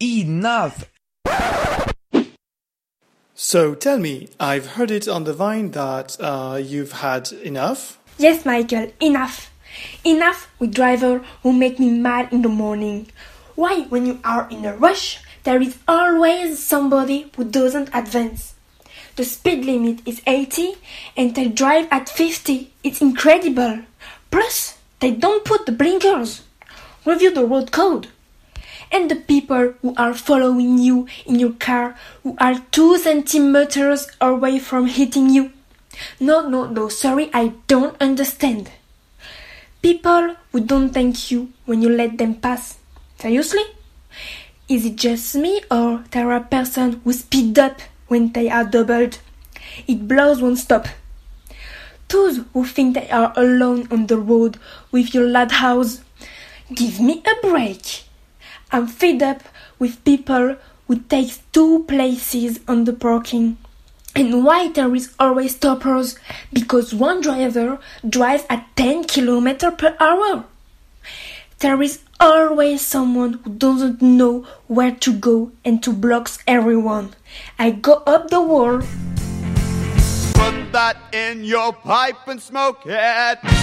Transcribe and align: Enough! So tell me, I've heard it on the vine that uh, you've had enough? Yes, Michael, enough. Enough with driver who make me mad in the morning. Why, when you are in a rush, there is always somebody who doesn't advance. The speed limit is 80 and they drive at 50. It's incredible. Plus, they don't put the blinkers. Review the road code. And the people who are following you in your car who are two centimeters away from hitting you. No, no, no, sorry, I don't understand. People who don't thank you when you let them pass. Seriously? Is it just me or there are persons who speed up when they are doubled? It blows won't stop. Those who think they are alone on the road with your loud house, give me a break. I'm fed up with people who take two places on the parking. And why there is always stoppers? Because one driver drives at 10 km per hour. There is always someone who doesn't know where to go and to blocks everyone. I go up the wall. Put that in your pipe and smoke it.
Enough! 0.00 0.90
So 3.34 3.74
tell 3.74 3.98
me, 3.98 4.28
I've 4.38 4.72
heard 4.72 4.90
it 4.90 5.08
on 5.08 5.24
the 5.24 5.32
vine 5.32 5.70
that 5.70 6.18
uh, 6.20 6.60
you've 6.62 6.92
had 6.92 7.32
enough? 7.32 7.98
Yes, 8.18 8.44
Michael, 8.44 8.92
enough. 9.00 9.50
Enough 10.04 10.50
with 10.58 10.74
driver 10.74 11.24
who 11.42 11.52
make 11.52 11.78
me 11.78 11.90
mad 11.90 12.30
in 12.30 12.42
the 12.42 12.50
morning. 12.50 13.08
Why, 13.54 13.82
when 13.88 14.04
you 14.04 14.20
are 14.22 14.46
in 14.50 14.66
a 14.66 14.76
rush, 14.76 15.20
there 15.44 15.62
is 15.62 15.78
always 15.88 16.62
somebody 16.62 17.30
who 17.34 17.44
doesn't 17.44 17.88
advance. 17.94 18.54
The 19.16 19.24
speed 19.24 19.64
limit 19.64 20.06
is 20.06 20.20
80 20.26 20.74
and 21.16 21.34
they 21.34 21.48
drive 21.48 21.88
at 21.90 22.10
50. 22.10 22.70
It's 22.84 23.00
incredible. 23.00 23.80
Plus, 24.30 24.76
they 25.00 25.12
don't 25.12 25.44
put 25.46 25.64
the 25.64 25.72
blinkers. 25.72 26.42
Review 27.06 27.32
the 27.32 27.46
road 27.46 27.72
code. 27.72 28.08
And 28.92 29.10
the 29.10 29.16
people 29.16 29.74
who 29.82 29.94
are 29.96 30.14
following 30.14 30.78
you 30.78 31.06
in 31.26 31.38
your 31.38 31.52
car 31.52 31.96
who 32.22 32.36
are 32.38 32.60
two 32.70 32.98
centimeters 32.98 34.08
away 34.20 34.58
from 34.58 34.86
hitting 34.86 35.30
you. 35.30 35.52
No, 36.20 36.48
no, 36.48 36.66
no, 36.66 36.88
sorry, 36.88 37.30
I 37.32 37.54
don't 37.66 37.96
understand. 38.00 38.70
People 39.82 40.36
who 40.52 40.60
don't 40.60 40.90
thank 40.90 41.30
you 41.30 41.52
when 41.64 41.82
you 41.82 41.88
let 41.88 42.18
them 42.18 42.34
pass. 42.34 42.78
Seriously? 43.18 43.62
Is 44.68 44.84
it 44.84 44.96
just 44.96 45.34
me 45.36 45.62
or 45.70 46.04
there 46.10 46.32
are 46.32 46.40
persons 46.40 46.96
who 47.04 47.12
speed 47.12 47.58
up 47.58 47.80
when 48.08 48.32
they 48.32 48.50
are 48.50 48.64
doubled? 48.64 49.18
It 49.86 50.08
blows 50.08 50.42
won't 50.42 50.58
stop. 50.58 50.88
Those 52.08 52.40
who 52.52 52.64
think 52.64 52.94
they 52.94 53.08
are 53.10 53.32
alone 53.36 53.88
on 53.90 54.06
the 54.06 54.18
road 54.18 54.58
with 54.90 55.14
your 55.14 55.26
loud 55.28 55.52
house, 55.52 56.00
give 56.74 57.00
me 57.00 57.22
a 57.26 57.46
break. 57.46 58.05
I'm 58.72 58.86
fed 58.86 59.22
up 59.22 59.42
with 59.78 60.04
people 60.04 60.56
who 60.86 60.98
take 61.00 61.38
two 61.52 61.84
places 61.84 62.60
on 62.66 62.84
the 62.84 62.92
parking. 62.92 63.58
And 64.14 64.44
why 64.44 64.68
there 64.68 64.94
is 64.94 65.14
always 65.18 65.56
stoppers? 65.56 66.18
Because 66.52 66.94
one 66.94 67.20
driver 67.20 67.78
drives 68.08 68.44
at 68.48 68.66
10 68.76 69.04
km 69.04 69.78
per 69.78 69.96
hour. 70.00 70.44
There 71.58 71.80
is 71.82 72.00
always 72.18 72.80
someone 72.80 73.34
who 73.34 73.50
doesn't 73.54 74.02
know 74.02 74.46
where 74.66 74.92
to 74.92 75.12
go 75.12 75.52
and 75.64 75.82
to 75.82 75.92
blocks 75.92 76.38
everyone. 76.46 77.14
I 77.58 77.70
go 77.70 78.02
up 78.06 78.30
the 78.30 78.40
wall. 78.40 78.80
Put 80.34 80.72
that 80.72 80.96
in 81.12 81.44
your 81.44 81.72
pipe 81.72 82.26
and 82.26 82.40
smoke 82.40 82.82
it. 82.86 83.55